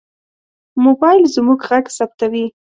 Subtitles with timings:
[0.85, 2.45] موبایل زموږ غږ ثبتوي.